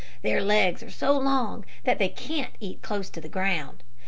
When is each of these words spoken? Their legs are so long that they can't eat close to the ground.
Their 0.23 0.41
legs 0.41 0.81
are 0.81 0.89
so 0.89 1.15
long 1.15 1.63
that 1.83 1.99
they 1.99 2.09
can't 2.09 2.55
eat 2.59 2.81
close 2.81 3.07
to 3.11 3.21
the 3.21 3.29
ground. 3.29 3.83